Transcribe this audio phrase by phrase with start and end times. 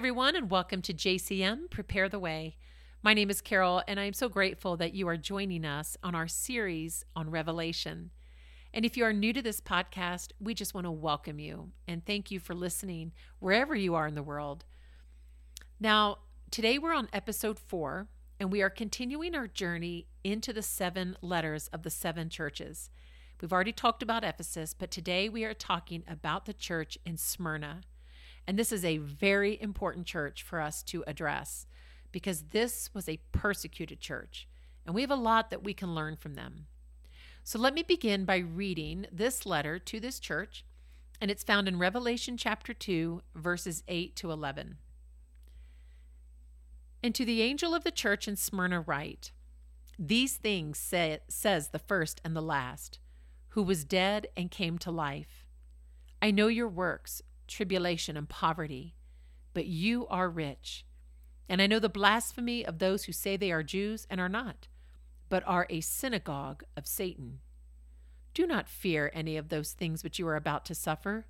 [0.00, 2.56] everyone, and welcome to JCM Prepare the Way.
[3.02, 6.14] My name is Carol, and I am so grateful that you are joining us on
[6.14, 8.10] our series on Revelation.
[8.72, 12.02] And if you are new to this podcast, we just want to welcome you and
[12.02, 14.64] thank you for listening wherever you are in the world.
[15.78, 18.08] Now, today we're on episode four,
[18.40, 22.88] and we are continuing our journey into the seven letters of the seven churches.
[23.42, 27.82] We've already talked about Ephesus, but today we are talking about the church in Smyrna.
[28.46, 31.66] And this is a very important church for us to address
[32.12, 34.48] because this was a persecuted church,
[34.84, 36.66] and we have a lot that we can learn from them.
[37.44, 40.64] So let me begin by reading this letter to this church,
[41.20, 44.78] and it's found in Revelation chapter 2, verses 8 to 11.
[47.02, 49.32] And to the angel of the church in Smyrna write,
[49.98, 52.98] These things say, says the first and the last,
[53.50, 55.46] who was dead and came to life.
[56.22, 58.94] I know your works, tribulation and poverty,
[59.52, 60.86] but you are rich.
[61.48, 64.68] And I know the blasphemy of those who say they are Jews and are not,
[65.28, 67.40] but are a synagogue of Satan.
[68.32, 71.26] Do not fear any of those things which you are about to suffer.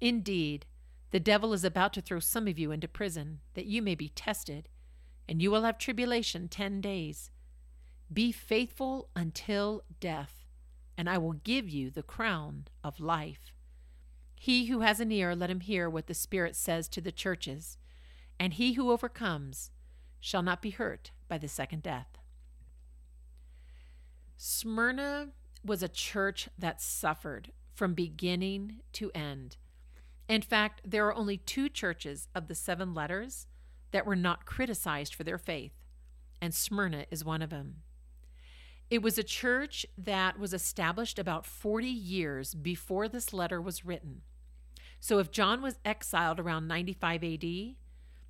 [0.00, 0.66] Indeed,
[1.10, 4.08] the devil is about to throw some of you into prison, that you may be
[4.08, 4.68] tested,
[5.28, 7.30] and you will have tribulation ten days.
[8.12, 10.44] Be faithful until death,
[10.96, 13.53] and I will give you the crown of life.
[14.44, 17.78] He who has an ear, let him hear what the Spirit says to the churches.
[18.38, 19.70] And he who overcomes
[20.20, 22.18] shall not be hurt by the second death.
[24.36, 25.28] Smyrna
[25.64, 29.56] was a church that suffered from beginning to end.
[30.28, 33.46] In fact, there are only two churches of the seven letters
[33.92, 35.72] that were not criticized for their faith,
[36.42, 37.76] and Smyrna is one of them.
[38.90, 44.20] It was a church that was established about 40 years before this letter was written.
[45.04, 47.44] So if John was exiled around 95 AD,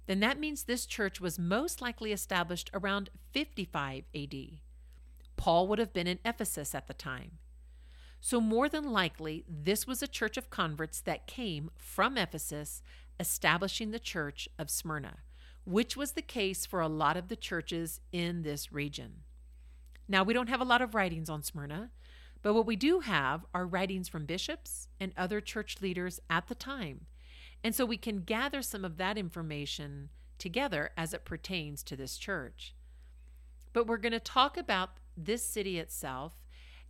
[0.06, 4.34] then that means this church was most likely established around 55 AD.
[5.36, 7.38] Paul would have been in Ephesus at the time.
[8.20, 12.82] So, more than likely, this was a church of converts that came from Ephesus,
[13.20, 15.18] establishing the church of Smyrna,
[15.64, 19.22] which was the case for a lot of the churches in this region.
[20.08, 21.92] Now, we don't have a lot of writings on Smyrna,
[22.44, 26.54] but what we do have are writings from bishops and other church leaders at the
[26.54, 27.06] time.
[27.64, 32.18] And so we can gather some of that information together as it pertains to this
[32.18, 32.74] church.
[33.72, 36.34] But we're going to talk about this city itself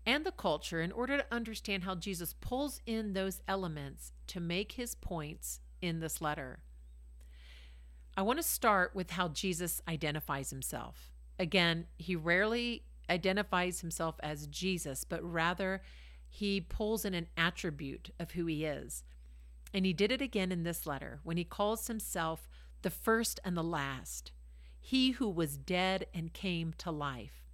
[0.04, 4.72] and the culture in order to understand how Jesus pulls in those elements to make
[4.72, 6.65] his points in this letter.
[8.16, 11.12] I want to start with how Jesus identifies himself.
[11.38, 15.82] Again, he rarely identifies himself as Jesus, but rather
[16.28, 19.04] he pulls in an attribute of who he is.
[19.72, 22.48] And he did it again in this letter when he calls himself
[22.82, 24.32] the first and the last,
[24.81, 27.44] he who was dead and came to life.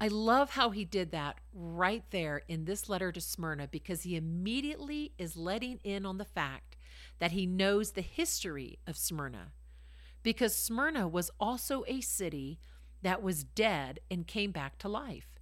[0.00, 4.16] I love how he did that right there in this letter to Smyrna because he
[4.16, 6.76] immediately is letting in on the fact
[7.18, 9.52] that he knows the history of Smyrna.
[10.22, 12.60] Because Smyrna was also a city
[13.02, 15.38] that was dead and came back to life.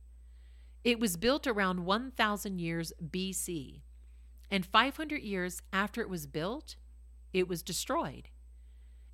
[0.84, 3.82] It was built around 1000 years BC,
[4.50, 6.76] and 500 years after it was built,
[7.32, 8.28] it was destroyed.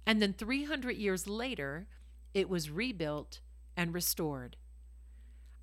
[0.07, 1.87] And then 300 years later,
[2.35, 3.41] it was rebuilt
[3.77, 4.57] and restored.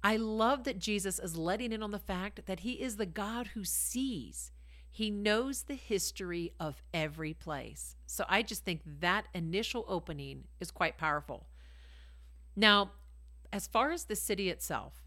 [0.03, 3.47] I love that Jesus is letting in on the fact that he is the God
[3.47, 4.51] who sees.
[4.89, 7.95] He knows the history of every place.
[8.05, 11.48] So I just think that initial opening is quite powerful.
[12.59, 12.91] Now,
[13.53, 15.05] as far as the city itself,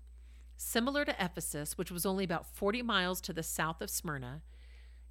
[0.57, 4.41] similar to Ephesus, which was only about 40 miles to the south of Smyrna,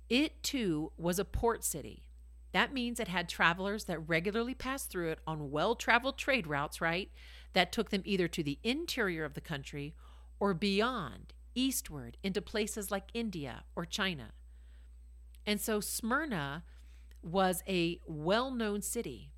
[0.09, 2.03] it too was a port city.
[2.51, 6.81] That means it had travelers that regularly passed through it on well traveled trade routes,
[6.81, 7.12] right?
[7.53, 9.94] That took them either to the interior of the country
[10.39, 14.31] or beyond, eastward, into places like India or China.
[15.45, 16.63] And so Smyrna
[17.21, 19.31] was a well known city.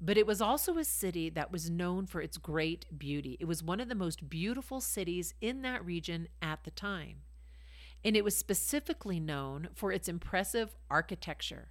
[0.00, 3.36] But it was also a city that was known for its great beauty.
[3.40, 7.18] It was one of the most beautiful cities in that region at the time.
[8.04, 11.70] And it was specifically known for its impressive architecture,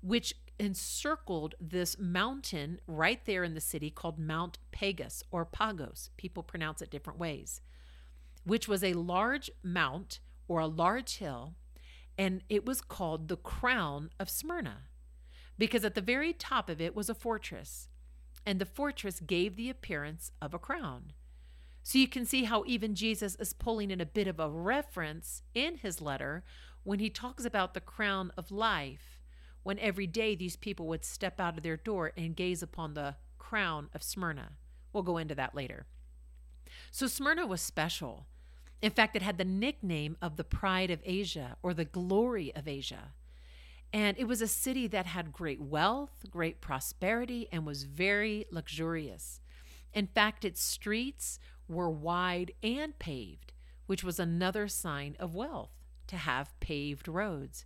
[0.00, 6.10] which encircled this mountain right there in the city called Mount Pagus or Pagos.
[6.16, 7.60] People pronounce it different ways,
[8.44, 11.54] which was a large mount or a large hill,
[12.16, 14.84] and it was called the crown of Smyrna
[15.58, 17.88] because at the very top of it was a fortress,
[18.44, 21.12] and the fortress gave the appearance of a crown.
[21.82, 25.42] So you can see how even Jesus is pulling in a bit of a reference
[25.54, 26.42] in his letter
[26.82, 29.20] when he talks about the crown of life,
[29.62, 33.16] when every day these people would step out of their door and gaze upon the
[33.38, 34.52] crown of Smyrna.
[34.92, 35.86] We'll go into that later.
[36.90, 38.26] So Smyrna was special.
[38.82, 42.68] In fact, it had the nickname of the pride of Asia or the glory of
[42.68, 43.12] Asia.
[43.92, 49.40] And it was a city that had great wealth, great prosperity, and was very luxurious.
[49.94, 51.38] In fact, its streets
[51.68, 53.52] were wide and paved,
[53.86, 55.72] which was another sign of wealth
[56.08, 57.64] to have paved roads.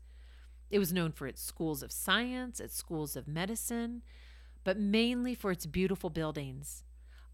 [0.71, 4.03] It was known for its schools of science, its schools of medicine,
[4.63, 6.85] but mainly for its beautiful buildings,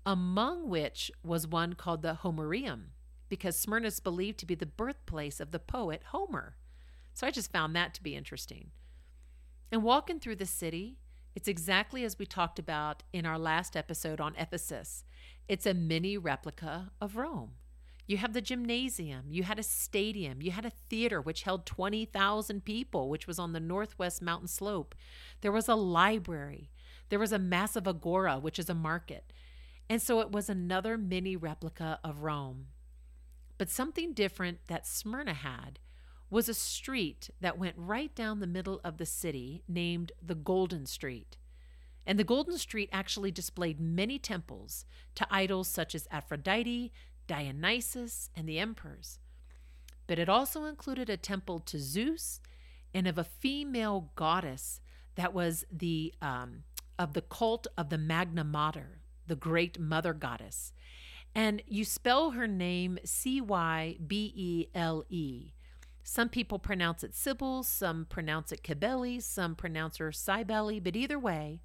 [0.07, 2.93] among which was one called the Homerium,
[3.29, 6.57] because Smyrna is believed to be the birthplace of the poet Homer.
[7.17, 8.73] So I just found that to be interesting.
[9.73, 10.99] And walking through the city,
[11.35, 15.03] it's exactly as we talked about in our last episode on Ephesus.
[15.49, 17.53] It's a mini replica of Rome.
[18.07, 22.67] You have the gymnasium, you had a stadium, you had a theater which held 20,000
[22.67, 24.95] people, which was on the northwest mountain slope.
[25.41, 26.71] There was a library,
[27.09, 29.33] there was a massive agora, which is a market.
[29.89, 32.67] And so it was another mini replica of Rome.
[33.57, 35.79] But something different that Smyrna had
[36.31, 40.87] was a street that went right down the middle of the city named the Golden
[40.87, 41.37] Street.
[42.07, 44.85] And the Golden Street actually displayed many temples
[45.17, 46.93] to idols such as Aphrodite,
[47.27, 49.19] Dionysus, and the emperors.
[50.07, 52.41] But it also included a temple to Zeus
[52.95, 54.81] and of a female goddess
[55.17, 56.63] that was the um,
[56.99, 60.73] of the cult of the Magna Mater, the great mother goddess.
[61.35, 65.53] And you spell her name C Y B E L E.
[66.09, 71.19] Some people pronounce it Sybil, some pronounce it Kibeli, some pronounce her Cybele, but either
[71.19, 71.63] way,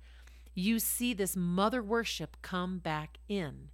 [0.55, 3.69] you see this mother worship come back in.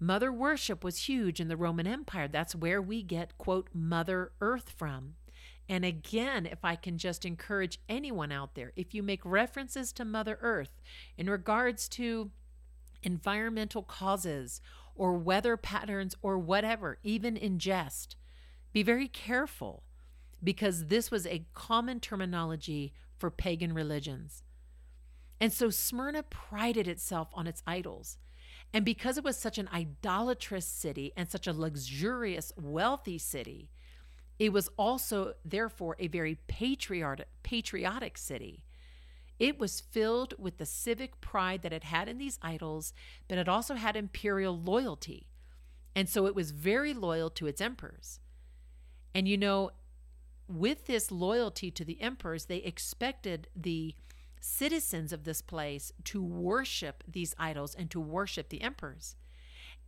[0.00, 2.26] Mother worship was huge in the Roman Empire.
[2.26, 5.14] That's where we get, quote, Mother Earth from.
[5.68, 10.04] And again, if I can just encourage anyone out there, if you make references to
[10.04, 10.82] Mother Earth
[11.16, 12.32] in regards to
[13.04, 14.60] environmental causes
[14.96, 18.16] or weather patterns or whatever, even in jest,
[18.74, 19.84] be very careful
[20.42, 24.42] because this was a common terminology for pagan religions.
[25.40, 28.18] And so Smyrna prided itself on its idols.
[28.72, 33.70] And because it was such an idolatrous city and such a luxurious, wealthy city,
[34.38, 38.64] it was also, therefore, a very patriotic, patriotic city.
[39.38, 42.92] It was filled with the civic pride that it had in these idols,
[43.28, 45.28] but it also had imperial loyalty.
[45.94, 48.18] And so it was very loyal to its emperors.
[49.14, 49.70] And you know,
[50.48, 53.94] with this loyalty to the emperors, they expected the
[54.40, 59.16] citizens of this place to worship these idols and to worship the emperors.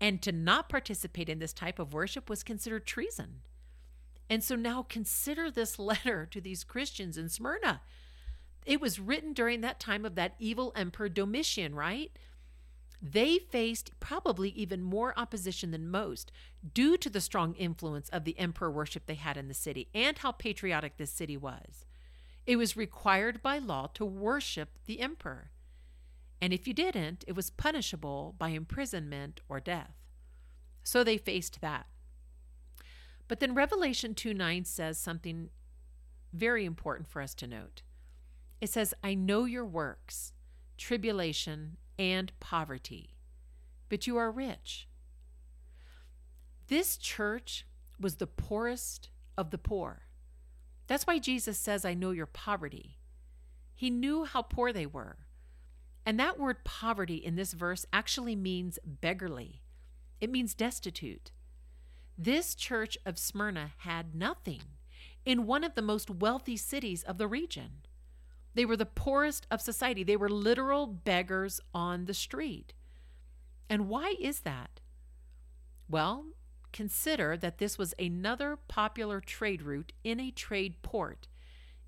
[0.00, 3.40] And to not participate in this type of worship was considered treason.
[4.28, 7.82] And so now consider this letter to these Christians in Smyrna.
[8.64, 12.11] It was written during that time of that evil emperor Domitian, right?
[13.02, 16.32] They faced probably even more opposition than most
[16.75, 20.19] due to the strong influence of the emperor worship they had in the city and
[20.19, 21.84] how patriotic this city was.
[22.46, 25.50] It was required by law to worship the emperor.
[26.40, 29.94] And if you didn't, it was punishable by imprisonment or death.
[30.82, 31.87] So they faced that.
[33.28, 35.50] But then Revelation 2 9 says something
[36.32, 37.82] very important for us to note.
[38.61, 40.32] It says, I know your works,
[40.78, 43.17] tribulation, and poverty,
[43.88, 44.88] but you are rich.
[46.69, 47.67] This church
[48.00, 50.03] was the poorest of the poor.
[50.87, 52.99] That's why Jesus says, I know your poverty.
[53.75, 55.19] He knew how poor they were.
[56.05, 59.62] And that word poverty in this verse actually means beggarly,
[60.21, 61.33] it means destitute.
[62.17, 64.62] This church of Smyrna had nothing
[65.25, 67.83] in one of the most wealthy cities of the region.
[68.56, 70.02] They were the poorest of society.
[70.02, 72.72] They were literal beggars on the street.
[73.68, 74.80] And why is that?
[75.90, 76.28] Well,
[76.72, 81.28] consider that this was another popular trade route in a trade port.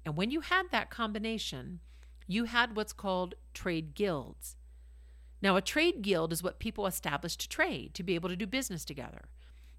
[0.04, 1.80] And when you had that combination,
[2.26, 4.56] you had what's called trade guilds.
[5.40, 8.46] Now, a trade guild is what people established to trade, to be able to do
[8.46, 9.30] business together.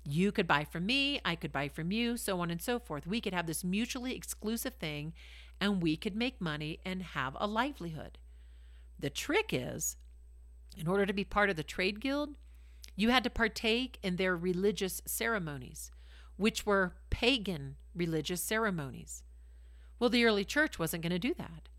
[0.04, 3.06] You could buy from me, I could buy from you, so on and so forth.
[3.06, 5.14] We could have this mutually exclusive thing
[5.62, 8.18] and we could make money and have a livelihood.
[8.98, 9.98] The trick is,
[10.78, 12.36] in order to be part of the trade guild,
[12.96, 15.92] you had to partake in their religious ceremonies,
[16.36, 19.24] which were pagan religious ceremonies.
[20.00, 21.70] Well, the early church wasn't going to do that.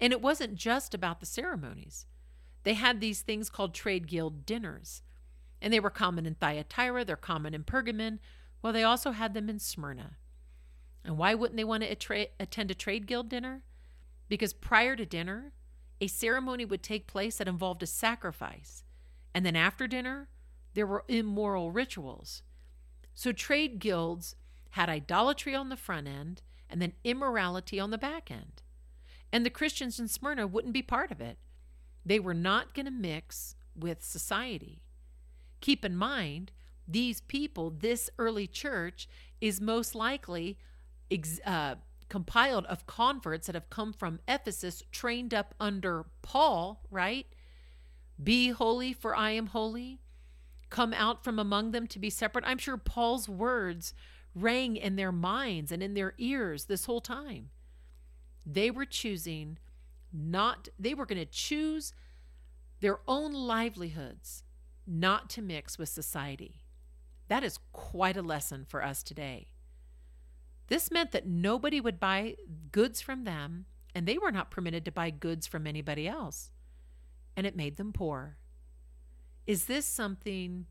[0.00, 2.06] And it wasn't just about the ceremonies.
[2.64, 5.02] They had these things called trade guild dinners,
[5.60, 8.18] and they were common in Thyatira, they're common in Pergamon.
[8.62, 10.16] Well, they also had them in Smyrna.
[11.04, 13.62] And why wouldn't they want to attend a trade guild dinner?
[14.28, 15.52] because prior to dinner,
[16.00, 18.84] a ceremony would take place that involved a sacrifice.
[19.34, 20.28] And then after dinner,
[20.74, 22.42] there were immoral rituals.
[23.14, 24.34] So trade guilds
[24.70, 28.62] had idolatry on the front end and then immorality on the back end.
[29.32, 31.38] And the Christians in Smyrna wouldn't be part of it.
[32.04, 34.82] They were not going to mix with society.
[35.60, 36.52] Keep in mind,
[36.86, 39.08] these people, this early church,
[39.40, 40.58] is most likely
[41.44, 41.76] uh,
[42.08, 47.26] compiled of converts that have come from Ephesus, trained up under Paul, right?
[48.22, 50.00] Be holy, for I am holy.
[50.70, 52.44] Come out from among them to be separate.
[52.46, 53.94] I'm sure Paul's words
[54.34, 57.50] rang in their minds and in their ears this whole time.
[58.46, 59.58] They were choosing
[60.12, 61.92] not, they were going to choose
[62.80, 64.44] their own livelihoods
[64.86, 66.62] not to mix with society.
[67.28, 69.48] That is quite a lesson for us today.
[70.68, 72.36] This meant that nobody would buy
[72.72, 76.50] goods from them, and they were not permitted to buy goods from anybody else.
[77.36, 78.38] And it made them poor.
[79.46, 80.66] Is this something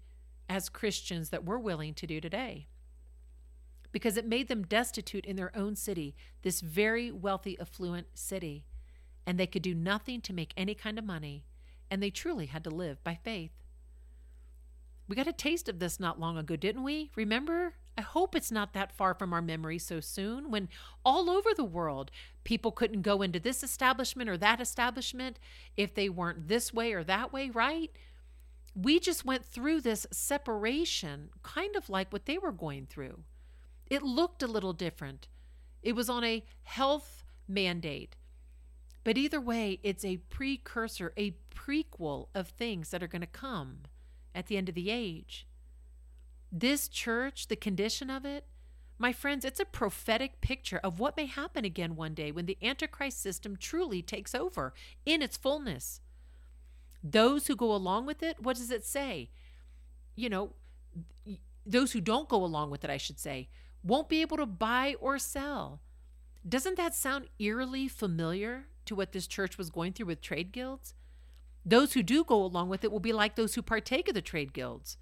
[0.50, 2.68] as Christians that we're willing to do today?
[3.92, 8.66] Because it made them destitute in their own city, this very wealthy, affluent city,
[9.26, 11.46] and they could do nothing to make any kind of money,
[11.92, 13.52] and they truly had to live by faith.
[15.08, 17.12] We got a taste of this not long ago, didn't we?
[17.16, 17.76] Remember?
[17.98, 20.70] I hope it's not that far from our memory so soon when
[21.06, 22.10] all over the world
[22.44, 25.38] people couldn't go into this establishment or that establishment
[25.78, 27.92] if they weren't this way or that way, right?
[28.76, 33.20] We just went through this separation, kind of like what they were going through.
[33.86, 35.28] It looked a little different.
[35.84, 38.16] It was on a health mandate.
[39.04, 43.80] But either way, it's a precursor, a prequel of things that are going to come
[44.34, 45.46] at the end of the age.
[46.56, 48.46] This church, the condition of it,
[49.00, 52.60] my friends, it's a prophetic picture of what may happen again one day when the
[52.62, 54.72] Antichrist system truly takes over
[55.04, 56.00] in its fullness.
[57.04, 59.32] Those who go along with it, what does it say?
[60.16, 60.54] You know,
[61.66, 63.50] those who don't go along with it, I should say,
[63.84, 65.82] won't be able to buy or sell.
[66.48, 70.94] Doesn't that sound eerily familiar to what this church was going through with trade guilds?
[71.66, 74.22] Those who do go along with it will be like those who partake of the
[74.22, 74.98] trade guilds.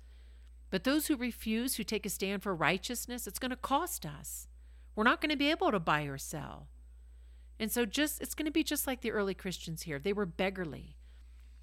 [0.71, 4.47] But those who refuse, who take a stand for righteousness, it's going to cost us.
[4.95, 6.69] We're not going to be able to buy or sell.
[7.59, 9.99] And so just it's going to be just like the early Christians here.
[9.99, 10.95] They were beggarly.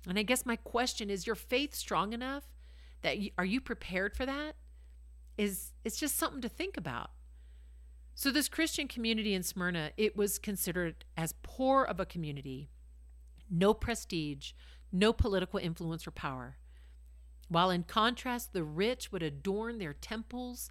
[0.06, 2.44] And I guess my question is your faith strong enough
[3.02, 4.54] that you, are you prepared for that?
[5.36, 7.10] Is it's just something to think about.
[8.14, 12.68] So this Christian community in Smyrna, it was considered as poor of a community,
[13.48, 14.52] no prestige,
[14.92, 16.56] no political influence or power.
[17.48, 20.70] While in contrast, the rich would adorn their temples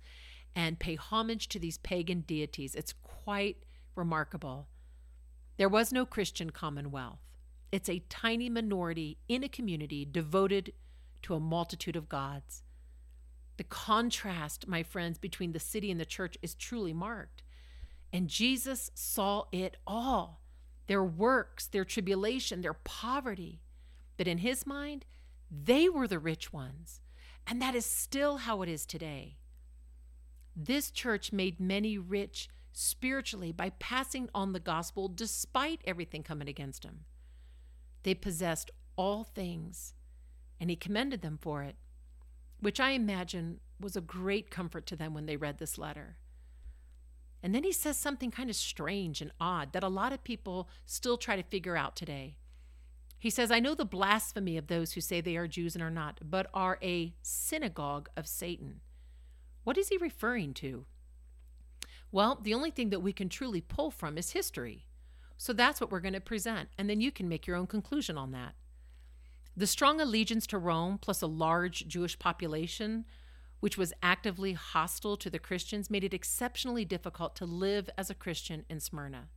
[0.56, 2.76] and pay homage to these pagan deities.
[2.76, 3.58] It's quite
[3.96, 4.68] remarkable.
[5.58, 7.20] There was no Christian commonwealth.
[7.72, 10.74] It's a tiny minority in a community devoted
[11.24, 12.64] to a multitude of gods.
[13.58, 17.42] The contrast, my friends, between the city and the church is truly marked.
[18.14, 20.42] And Jesus saw it all
[20.86, 23.62] their works, their tribulation, their poverty.
[24.16, 25.06] But in his mind,
[25.50, 27.02] they were the rich ones.
[27.46, 29.38] And that is still how it is today.
[30.56, 36.84] This church made many rich spiritually by passing on the gospel despite everything coming against
[36.84, 37.06] them.
[38.04, 39.94] They possessed all things,
[40.60, 41.76] and he commended them for it,
[42.60, 46.18] which I imagine was a great comfort to them when they read this letter.
[47.42, 50.68] And then he says something kind of strange and odd that a lot of people
[50.86, 52.36] still try to figure out today.
[53.20, 55.90] He says, I know the blasphemy of those who say they are Jews and are
[55.90, 58.82] not, but are a synagogue of Satan.
[59.64, 60.86] What is he referring to?
[62.12, 64.86] Well, the only thing that we can truly pull from is history.
[65.38, 68.18] So that's what we're going to present, and then you can make your own conclusion
[68.18, 68.54] on that.
[69.56, 73.06] The strong allegiance to Rome, plus a large Jewish population,
[73.60, 78.16] which was actively hostile to the Christians, made it exceptionally difficult to live as a
[78.16, 79.30] Christian in Smyrna.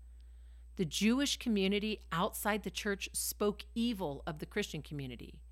[0.81, 5.43] The Jewish community outside the church spoke evil of the Christian community.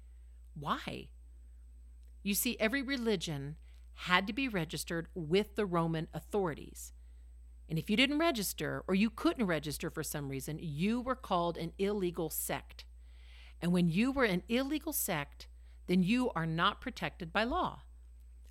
[0.59, 1.09] Why?
[2.23, 3.57] You see, every religion
[3.93, 6.95] had to be registered with the Roman authorities.
[7.69, 11.59] And if you didn't register or you couldn't register for some reason, you were called
[11.59, 12.87] an illegal sect.
[13.61, 15.47] And when you were an illegal sect,
[15.89, 17.83] then you are not protected by law.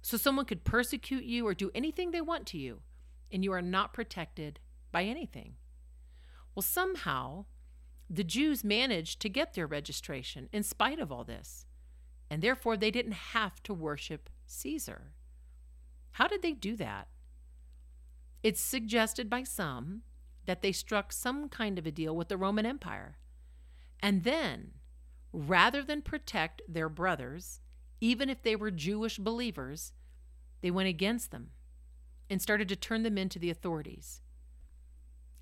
[0.03, 2.81] So someone could persecute you or do anything they want to you,
[3.31, 4.59] and you are not protected
[4.91, 5.55] by anything.
[6.57, 7.45] Well, somehow
[8.09, 11.67] the Jews managed to get their registration in spite of all this,
[12.31, 15.13] and therefore they didn't have to worship Caesar.
[16.13, 17.09] How did they do that?
[18.41, 20.01] It's suggested by some
[20.47, 23.19] that they struck some kind of a deal with the Roman Empire.
[23.99, 24.71] And then,
[25.31, 27.61] rather than protect their brothers,
[28.01, 29.93] even if they were Jewish believers,
[30.61, 31.51] they went against them
[32.31, 34.23] and started to turn them into the authorities.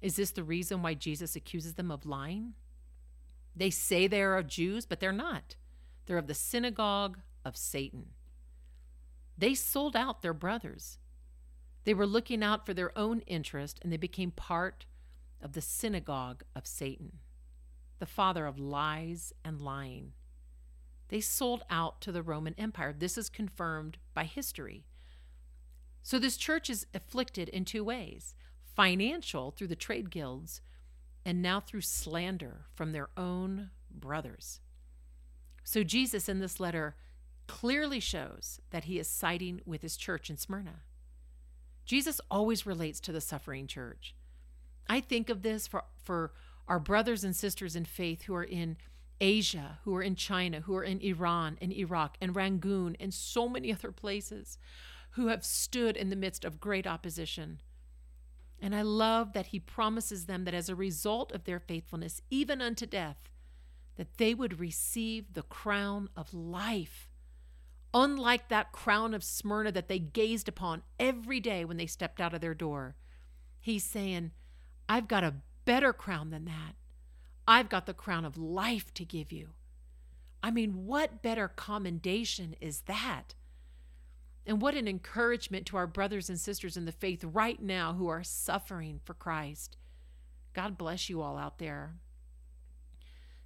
[0.02, 2.54] Is this the reason why Jesus accuses them of lying?
[3.56, 5.56] They say they are of Jews, but they're not.
[6.06, 8.08] They're of the synagogue of Satan.
[9.38, 10.98] They sold out their brothers.
[11.84, 14.86] They were looking out for their own interest and they became part
[15.42, 17.20] of the synagogue of Satan,
[18.00, 20.14] the father of lies and lying.
[21.10, 22.94] They sold out to the Roman Empire.
[22.98, 24.86] This is confirmed by history.
[26.02, 28.36] So, this church is afflicted in two ways
[28.76, 30.62] financial through the trade guilds,
[31.26, 34.60] and now through slander from their own brothers.
[35.64, 36.96] So, Jesus in this letter
[37.48, 40.82] clearly shows that he is siding with his church in Smyrna.
[41.86, 44.16] Jesus always relates to the suffering church.
[44.88, 46.34] I think of this for, for
[46.68, 48.78] our brothers and sisters in faith who are in
[49.22, 53.48] Asia, who are in China, who are in Iran and Iraq and Rangoon and so
[53.48, 54.58] many other places
[55.12, 57.62] who have stood in the midst of great opposition.
[58.62, 62.62] And I love that he promises them that as a result of their faithfulness, even
[62.62, 63.18] unto death,
[63.98, 67.10] that they would receive the crown of life.
[67.94, 72.34] Unlike that crown of Smyrna that they gazed upon every day when they stepped out
[72.34, 72.96] of their door,
[73.60, 74.32] he's saying,
[74.90, 76.76] I've got a better crown than that.
[77.48, 79.50] I've got the crown of life to give you.
[80.44, 83.34] I mean, what better commendation is that?
[84.48, 88.08] And what an encouragement to our brothers and sisters in the faith right now who
[88.08, 89.78] are suffering for Christ.
[90.54, 91.96] God bless you all out there.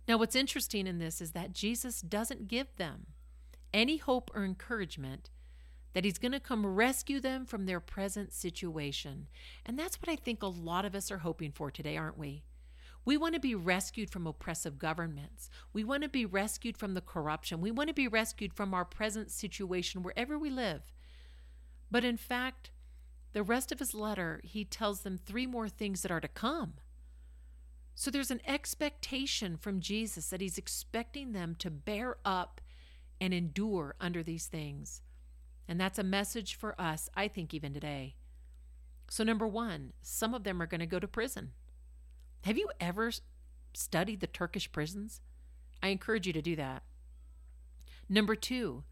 [0.08, 3.08] Now, what's interesting in this is that Jesus doesn't give them
[3.74, 5.30] any hope or encouragement
[5.94, 9.28] that he's going to come rescue them from their present situation.
[9.66, 12.44] And that's what I think a lot of us are hoping for today, aren't we?
[13.06, 15.50] We want to be rescued from oppressive governments.
[15.74, 17.62] We want to be rescued from the corruption.
[17.62, 20.92] We want to be rescued from our present situation wherever we live.
[21.90, 22.72] But in fact,
[23.34, 26.74] the rest of his letter, he tells them three more things that are to come.
[27.96, 32.62] So there's an expectation from Jesus that he's expecting them to bear up
[33.20, 35.02] and endure under these things.
[35.68, 38.16] And that's a message for us, I think, even today.
[39.10, 41.52] So, number one, some of them are going to go to prison.
[42.44, 43.12] Have you ever
[43.74, 45.22] studied the Turkish prisons?
[45.84, 46.84] I encourage you to do that.
[48.08, 48.84] Number two,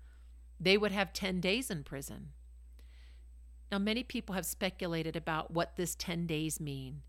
[0.60, 2.30] they would have 10 days in prison.
[3.72, 7.02] Now, many people have speculated about what this 10 days mean,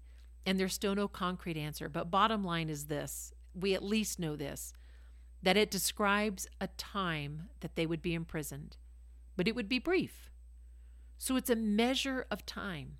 [0.45, 1.89] and there's still no concrete answer.
[1.89, 4.73] But bottom line is this we at least know this
[5.41, 8.77] that it describes a time that they would be imprisoned,
[9.37, 10.31] but it would be brief.
[11.17, 12.99] So it's a measure of time.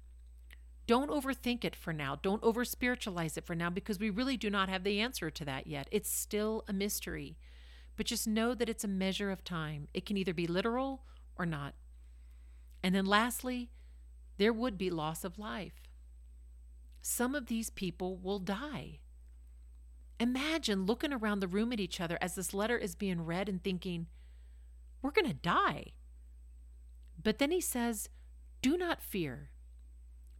[0.89, 2.17] Don't overthink it for now.
[2.17, 5.45] Don't over spiritualize it for now because we really do not have the answer to
[5.45, 5.87] that yet.
[5.93, 7.37] It's still a mystery.
[7.99, 9.89] But just know that it's a measure of time.
[9.93, 11.03] It can either be literal
[11.37, 11.75] or not.
[12.83, 13.69] And then lastly,
[14.39, 15.91] there would be loss of life.
[17.03, 19.01] Some of these people will die.
[20.19, 23.63] Imagine looking around the room at each other as this letter is being read and
[23.63, 24.07] thinking,
[25.03, 25.93] we're going to die.
[27.23, 28.09] But then he says,
[28.63, 29.51] Do not fear.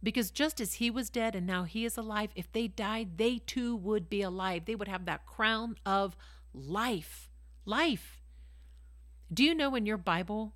[0.01, 3.39] Because just as he was dead and now he is alive, if they died, they
[3.39, 4.65] too would be alive.
[4.65, 6.15] They would have that crown of
[6.53, 7.29] life.
[7.65, 8.21] Life.
[9.31, 10.53] Do you know in your Bible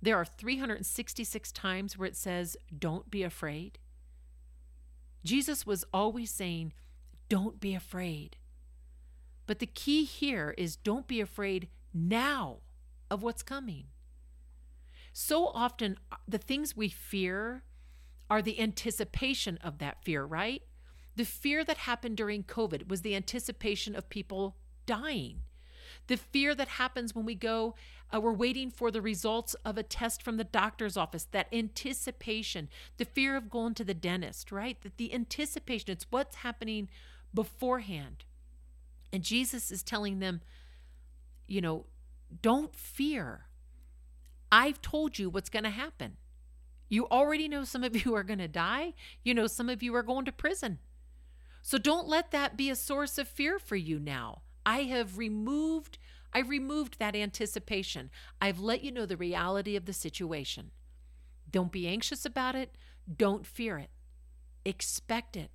[0.00, 3.78] there are 366 times where it says, Don't be afraid?
[5.24, 6.72] Jesus was always saying,
[7.28, 8.36] Don't be afraid.
[9.48, 12.58] But the key here is don't be afraid now
[13.10, 13.86] of what's coming.
[15.12, 17.62] So often, uh, the things we fear
[18.30, 20.62] are the anticipation of that fear, right?
[21.16, 25.40] The fear that happened during COVID was the anticipation of people dying.
[26.06, 27.74] The fear that happens when we go,
[28.12, 32.68] uh, we're waiting for the results of a test from the doctor's office, that anticipation,
[32.98, 34.80] the fear of going to the dentist, right?
[34.82, 36.88] That the anticipation, it's what's happening
[37.34, 38.24] beforehand.
[39.12, 40.40] And Jesus is telling them,
[41.46, 41.86] you know,
[42.42, 43.46] don't fear.
[44.52, 46.16] I've told you what's going to happen.
[46.88, 48.94] You already know some of you are going to die.
[49.24, 50.78] You know, some of you are going to prison.
[51.62, 54.42] So don't let that be a source of fear for you now.
[54.64, 55.98] I have removed
[56.32, 58.10] I removed that anticipation.
[58.40, 60.70] I've let you know the reality of the situation.
[61.50, 62.76] Don't be anxious about it.
[63.16, 63.90] Don't fear it.
[64.64, 65.50] Expect it.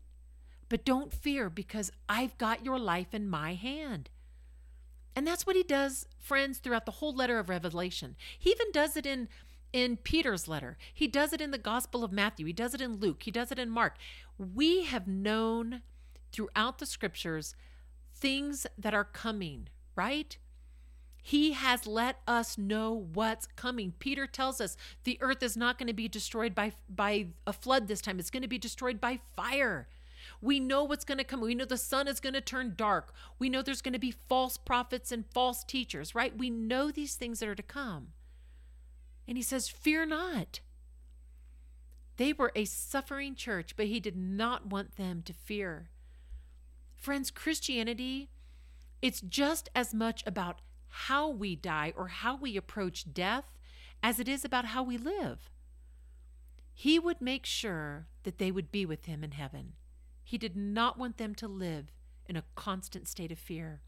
[0.69, 4.09] But don't fear because I've got your life in my hand.
[5.15, 8.15] And that's what he does, friends, throughout the whole letter of Revelation.
[8.39, 9.29] He even does it in
[9.73, 10.77] in Peter's letter.
[10.93, 12.45] He does it in the Gospel of Matthew.
[12.45, 13.23] He does it in Luke.
[13.23, 13.97] He does it in Mark.
[14.37, 15.81] We have known
[16.31, 17.55] throughout the scriptures
[18.15, 20.37] things that are coming, right?
[21.21, 23.93] He has let us know what's coming.
[23.97, 27.87] Peter tells us the earth is not going to be destroyed by by a flood
[27.87, 28.19] this time.
[28.19, 29.87] It's going to be destroyed by fire.
[30.41, 31.41] We know what's going to come.
[31.41, 33.13] We know the sun is going to turn dark.
[33.39, 36.37] We know there's going to be false prophets and false teachers, right?
[36.37, 38.09] We know these things that are to come.
[39.27, 40.59] And he says, Fear not.
[42.17, 45.89] They were a suffering church, but he did not want them to fear.
[46.95, 48.29] Friends, Christianity,
[49.01, 53.57] it's just as much about how we die or how we approach death
[54.03, 55.49] as it is about how we live.
[56.73, 59.73] He would make sure that they would be with him in heaven.
[60.23, 61.91] He did not want them to live
[62.27, 63.81] in a constant state of fear.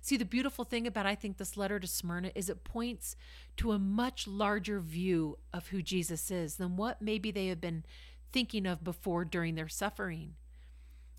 [0.00, 3.16] See, the beautiful thing about, I think, this letter to Smyrna is it points
[3.58, 7.84] to a much larger view of who Jesus is than what maybe they have been
[8.32, 10.34] thinking of before during their suffering.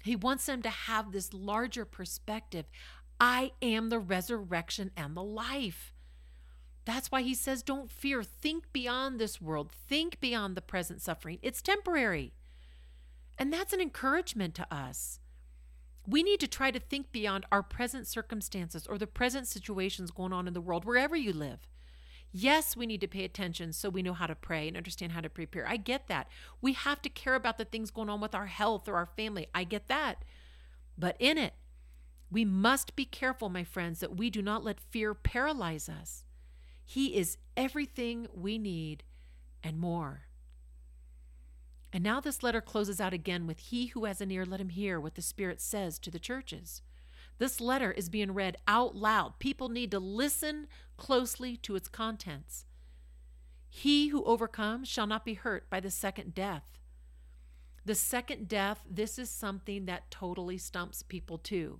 [0.03, 2.65] He wants them to have this larger perspective.
[3.19, 5.93] I am the resurrection and the life.
[6.85, 8.23] That's why he says, Don't fear.
[8.23, 9.71] Think beyond this world.
[9.71, 11.39] Think beyond the present suffering.
[11.41, 12.33] It's temporary.
[13.37, 15.19] And that's an encouragement to us.
[16.09, 20.31] We need to try to think beyond our present circumstances or the present situations going
[20.31, 21.67] on in the world, wherever you live.
[22.31, 25.21] Yes, we need to pay attention so we know how to pray and understand how
[25.21, 25.67] to prepare.
[25.67, 26.27] I get that.
[26.61, 29.47] We have to care about the things going on with our health or our family.
[29.53, 30.23] I get that.
[30.97, 31.53] But in it,
[32.29, 36.23] we must be careful, my friends, that we do not let fear paralyze us.
[36.85, 39.03] He is everything we need
[39.63, 40.26] and more.
[41.97, 44.69] And now this letter closes out again with He who has an ear, let him
[44.69, 46.83] hear what the Spirit says to the churches.
[47.39, 49.39] This letter is being read out loud.
[49.39, 52.65] People need to listen closely to its contents.
[53.67, 56.77] He who overcomes shall not be hurt by the second death.
[57.83, 61.79] The second death, this is something that totally stumps people too.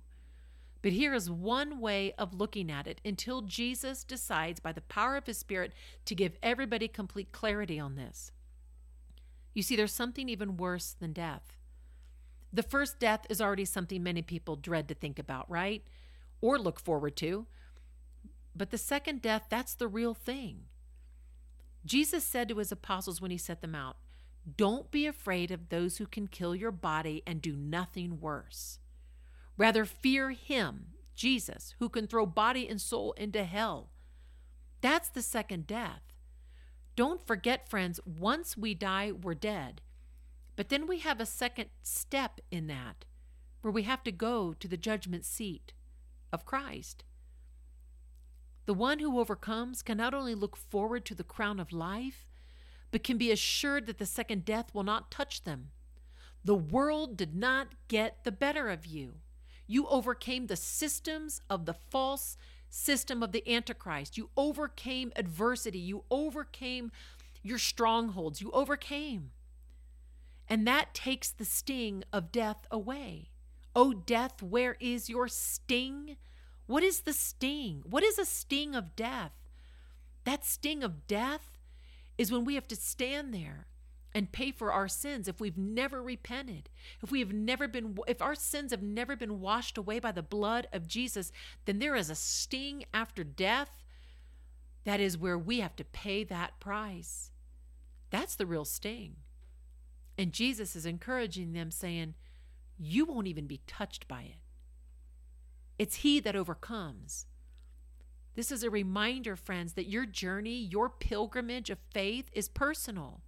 [0.82, 5.16] But here is one way of looking at it until Jesus decides by the power
[5.16, 5.72] of his Spirit
[6.06, 8.32] to give everybody complete clarity on this.
[9.58, 11.56] You see, there's something even worse than death.
[12.52, 15.82] The first death is already something many people dread to think about, right?
[16.40, 17.48] Or look forward to.
[18.54, 20.66] But the second death, that's the real thing.
[21.84, 23.96] Jesus said to his apostles when he set them out,
[24.56, 28.78] Don't be afraid of those who can kill your body and do nothing worse.
[29.56, 33.90] Rather, fear him, Jesus, who can throw body and soul into hell.
[34.82, 36.07] That's the second death.
[36.98, 39.82] Don't forget, friends, once we die, we're dead.
[40.56, 43.04] But then we have a second step in that,
[43.60, 45.74] where we have to go to the judgment seat
[46.32, 47.04] of Christ.
[48.66, 52.26] The one who overcomes can not only look forward to the crown of life,
[52.90, 55.70] but can be assured that the second death will not touch them.
[56.44, 59.18] The world did not get the better of you.
[59.68, 62.36] You overcame the systems of the false
[62.68, 64.16] system of the Antichrist.
[64.16, 65.78] You overcame adversity.
[65.78, 66.90] You overcame
[67.42, 68.40] your strongholds.
[68.40, 69.30] You overcame.
[70.48, 73.30] And that takes the sting of death away.
[73.76, 76.16] Oh, death, where is your sting?
[76.66, 77.82] What is the sting?
[77.88, 79.32] What is a sting of death?
[80.24, 81.58] That sting of death
[82.16, 83.66] is when we have to stand there
[84.18, 86.68] and pay for our sins if we've never repented
[87.02, 90.22] if we have never been if our sins have never been washed away by the
[90.22, 91.30] blood of Jesus
[91.66, 93.84] then there is a sting after death
[94.88, 97.30] that is where we have to pay that price.
[98.08, 99.16] That's the real sting.
[100.16, 102.14] And Jesus is encouraging them saying
[102.78, 104.40] you won't even be touched by it.
[105.78, 107.26] It's he that overcomes.
[108.34, 113.20] This is a reminder friends that your journey your pilgrimage of faith is personal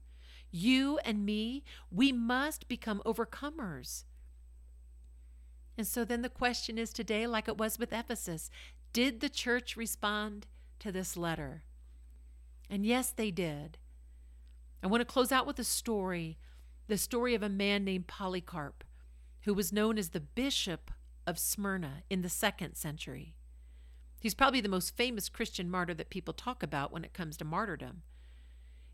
[0.50, 4.04] you and me, we must become overcomers.
[5.78, 8.50] And so then the question is today, like it was with Ephesus,
[8.92, 10.46] did the church respond
[10.80, 11.64] to this letter?
[12.68, 13.78] And yes, they did.
[14.82, 16.38] I want to close out with a story
[16.90, 18.82] the story of a man named Polycarp,
[19.42, 20.90] who was known as the Bishop
[21.24, 23.36] of Smyrna in the second century.
[24.18, 27.44] He's probably the most famous Christian martyr that people talk about when it comes to
[27.44, 28.02] martyrdom.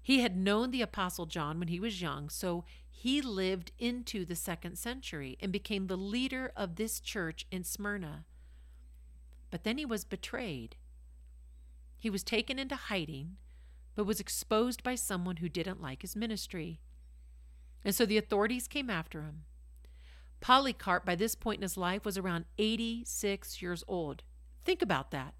[0.06, 4.36] He had known the Apostle John when he was young, so he lived into the
[4.36, 8.24] second century and became the leader of this church in Smyrna.
[9.50, 10.76] But then he was betrayed.
[11.96, 13.38] He was taken into hiding,
[13.96, 16.78] but was exposed by someone who didn't like his ministry.
[17.84, 19.42] And so the authorities came after him.
[20.40, 24.22] Polycarp, by this point in his life, was around 86 years old.
[24.64, 25.34] Think about that.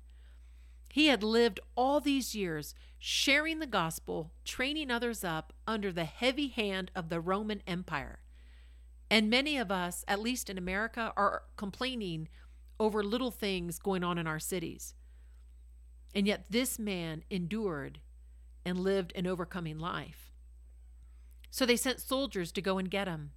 [0.97, 6.49] He had lived all these years sharing the gospel, training others up under the heavy
[6.49, 8.21] hand of the Roman Empire.
[9.11, 12.29] And many of us, at least in America, are complaining
[12.81, 14.95] over little things going on in our cities.
[16.15, 18.01] And yet, this man endured
[18.65, 20.33] and lived an overcoming life.
[21.51, 23.33] So they sent soldiers to go and get him.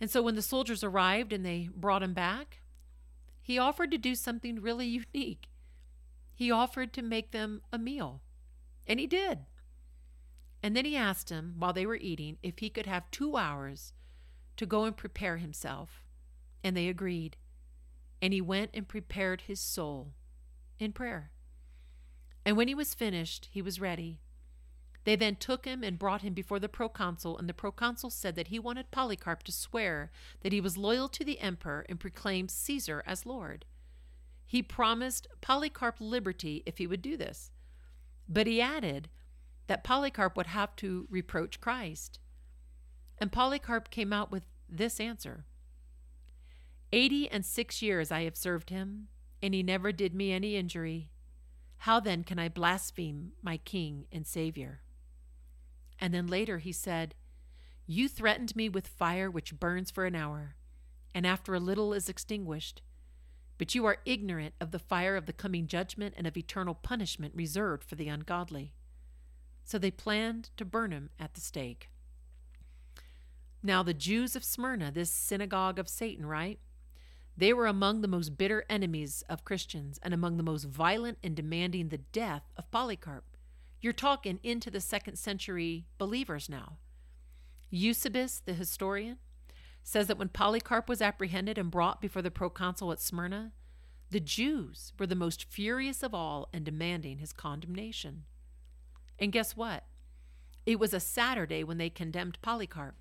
[0.00, 2.58] And so when the soldiers arrived and they brought him back,
[3.40, 5.46] he offered to do something really unique.
[6.34, 8.22] He offered to make them a meal.
[8.86, 9.40] And he did.
[10.62, 13.92] And then he asked him, while they were eating, if he could have two hours
[14.56, 16.04] to go and prepare himself.
[16.62, 17.36] And they agreed.
[18.20, 20.14] And he went and prepared his soul
[20.78, 21.32] in prayer.
[22.44, 24.20] And when he was finished, he was ready.
[25.04, 28.48] They then took him and brought him before the proconsul, and the proconsul said that
[28.48, 33.02] he wanted Polycarp to swear that he was loyal to the emperor and proclaim Caesar
[33.04, 33.64] as Lord.
[34.52, 37.50] He promised Polycarp liberty if he would do this.
[38.28, 39.08] But he added
[39.66, 42.18] that Polycarp would have to reproach Christ.
[43.16, 45.46] And Polycarp came out with this answer
[46.92, 49.08] Eighty and six years I have served him,
[49.40, 51.08] and he never did me any injury.
[51.78, 54.82] How then can I blaspheme my King and Savior?
[55.98, 57.14] And then later he said,
[57.86, 60.56] You threatened me with fire which burns for an hour,
[61.14, 62.82] and after a little is extinguished.
[63.62, 67.32] But you are ignorant of the fire of the coming judgment and of eternal punishment
[67.36, 68.74] reserved for the ungodly.
[69.62, 71.88] So they planned to burn him at the stake.
[73.62, 76.58] Now, the Jews of Smyrna, this synagogue of Satan, right?
[77.36, 81.36] They were among the most bitter enemies of Christians and among the most violent in
[81.36, 83.36] demanding the death of Polycarp.
[83.80, 86.78] You're talking into the second century believers now.
[87.70, 89.18] Eusebius, the historian,
[89.82, 93.52] says that when Polycarp was apprehended and brought before the proconsul at Smyrna,
[94.10, 98.24] the Jews were the most furious of all in demanding his condemnation.
[99.18, 99.84] And guess what?
[100.66, 102.94] It was a Saturday when they condemned Polycarp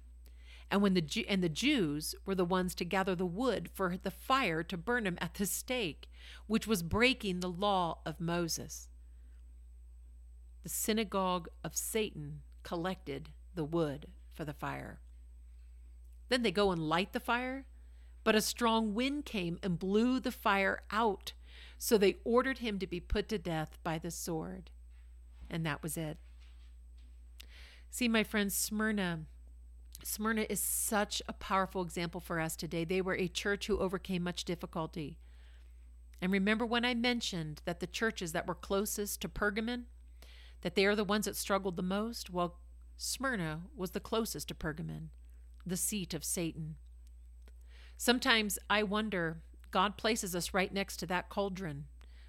[0.72, 4.10] and when the and the Jews were the ones to gather the wood for the
[4.10, 6.10] fire to burn him at the stake,
[6.48, 8.88] which was breaking the law of Moses.
[10.63, 15.02] The synagogue of Satan collected the wood for the fire.
[16.32, 17.65] Then they go and light the fire,
[18.24, 21.34] but a strong wind came and blew the fire out.
[21.78, 24.70] So they ordered him to be put to death by the sword.
[25.50, 26.20] And that was it.
[27.89, 29.26] See, my friends, Smyrna
[30.06, 32.86] Smyrna is such a powerful example for us today.
[32.86, 35.17] They were a church who overcame much difficulty.
[36.22, 39.84] And remember when I mentioned that the churches that were closest to Pergamon,
[40.62, 42.30] that they are the ones that struggled the most?
[42.30, 42.62] Well,
[42.96, 45.10] Smyrna was the closest to Pergamon,
[45.65, 46.76] the seat of Satan.
[47.97, 51.86] Sometimes I wonder, God places us right next to that cauldron.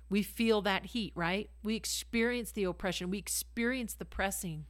[0.09, 1.49] We feel that heat, right?
[1.63, 4.67] We experience the oppression, we experience the pressing.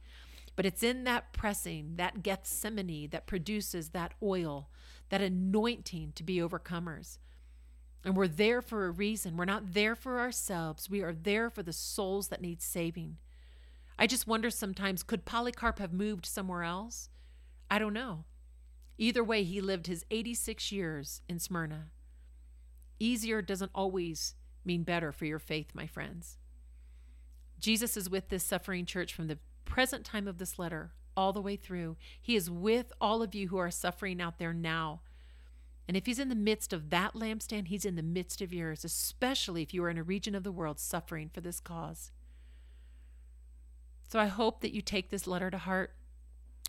[0.55, 4.69] But it's in that pressing, that Gethsemane, that produces that oil,
[5.09, 7.17] that anointing to be overcomers.
[8.05, 9.37] And we're there for a reason.
[9.37, 10.89] We're not there for ourselves.
[10.89, 13.17] We are there for the souls that need saving.
[13.97, 17.09] I just wonder sometimes could Polycarp have moved somewhere else?
[17.69, 18.25] I don't know.
[18.97, 21.87] Either way, he lived his 86 years in Smyrna.
[22.99, 26.37] Easier doesn't always mean better for your faith, my friends.
[27.59, 31.41] Jesus is with this suffering church from the present time of this letter all the
[31.41, 31.97] way through.
[32.21, 35.01] He is with all of you who are suffering out there now.
[35.87, 38.85] And if he's in the midst of that lampstand, he's in the midst of yours,
[38.85, 42.11] especially if you are in a region of the world suffering for this cause.
[44.07, 45.95] So I hope that you take this letter to heart.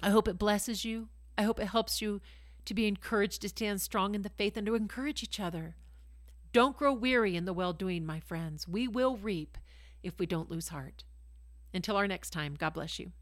[0.03, 1.09] I hope it blesses you.
[1.37, 2.21] I hope it helps you
[2.65, 5.77] to be encouraged to stand strong in the faith and to encourage each other.
[6.53, 8.69] Don't grow weary in the well doing, my friends.
[8.69, 9.59] We will reap
[10.03, 11.05] if we don't lose heart.
[11.73, 13.13] Until our next time, God bless you.